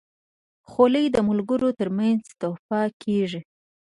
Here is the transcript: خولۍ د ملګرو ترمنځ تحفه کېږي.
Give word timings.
خولۍ 0.69 1.05
د 1.11 1.17
ملګرو 1.29 1.69
ترمنځ 1.79 2.21
تحفه 2.41 2.81
کېږي. 3.03 3.41